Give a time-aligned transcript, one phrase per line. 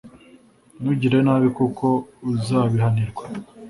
[0.81, 1.85] Ntugire nabi kuko
[2.31, 3.23] uzabihanirwa